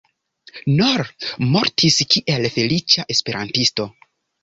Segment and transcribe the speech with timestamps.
[0.79, 1.03] Noll
[1.51, 3.93] mortis kiel feliĉa esperantisto.